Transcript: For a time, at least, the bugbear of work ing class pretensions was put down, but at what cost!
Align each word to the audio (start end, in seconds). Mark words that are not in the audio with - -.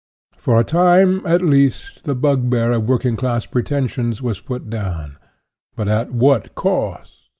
For 0.35 0.59
a 0.59 0.63
time, 0.63 1.23
at 1.27 1.43
least, 1.43 2.05
the 2.05 2.15
bugbear 2.15 2.71
of 2.71 2.89
work 2.89 3.05
ing 3.05 3.15
class 3.15 3.45
pretensions 3.45 4.19
was 4.19 4.39
put 4.39 4.67
down, 4.67 5.17
but 5.75 5.87
at 5.87 6.11
what 6.11 6.55
cost! 6.55 7.25